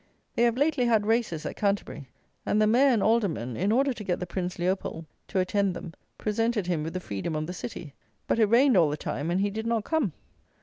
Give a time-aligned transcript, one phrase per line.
[0.35, 2.07] They have lately had races at Canterbury;
[2.43, 5.93] and the Mayor and Aldermen, in order to get the Prince Leopold to attend them,
[6.17, 7.93] presented him with the Freedom of the City;
[8.25, 10.13] but it rained all the time and he did not come!